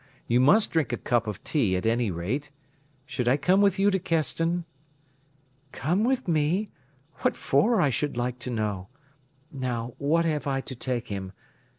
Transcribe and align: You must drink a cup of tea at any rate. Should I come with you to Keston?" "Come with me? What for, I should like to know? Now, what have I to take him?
You 0.25 0.39
must 0.39 0.71
drink 0.71 0.91
a 0.91 0.97
cup 0.97 1.27
of 1.27 1.43
tea 1.43 1.75
at 1.77 1.85
any 1.85 2.09
rate. 2.09 2.49
Should 3.05 3.27
I 3.27 3.37
come 3.37 3.61
with 3.61 3.77
you 3.77 3.91
to 3.91 3.99
Keston?" 3.99 4.65
"Come 5.71 6.03
with 6.03 6.27
me? 6.27 6.71
What 7.17 7.37
for, 7.37 7.79
I 7.79 7.91
should 7.91 8.17
like 8.17 8.39
to 8.39 8.49
know? 8.49 8.87
Now, 9.51 9.93
what 9.99 10.25
have 10.25 10.47
I 10.47 10.59
to 10.59 10.73
take 10.75 11.09
him? 11.09 11.33